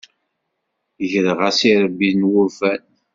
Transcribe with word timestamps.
Greɣ-as 1.11 1.59
irebbi 1.69 2.09
n 2.13 2.27
wurfan. 2.31 2.81